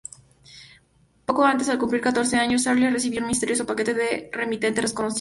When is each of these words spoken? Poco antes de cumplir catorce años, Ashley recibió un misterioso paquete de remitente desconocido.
Poco 1.27 1.41
antes 1.45 1.67
de 1.67 1.77
cumplir 1.77 2.01
catorce 2.01 2.35
años, 2.35 2.65
Ashley 2.65 2.89
recibió 2.89 3.21
un 3.21 3.27
misterioso 3.27 3.67
paquete 3.67 3.93
de 3.93 4.29
remitente 4.31 4.81
desconocido. 4.81 5.09